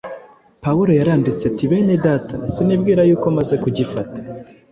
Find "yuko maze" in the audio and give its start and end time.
3.09-3.53